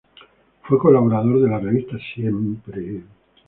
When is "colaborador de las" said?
0.79-1.61